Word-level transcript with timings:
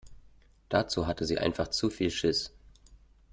Dazu 0.69 1.05
hatte 1.05 1.25
sie 1.25 1.37
einfach 1.37 1.67
zu 1.67 1.91
viel 1.91 2.09
Schiss. 2.09 2.51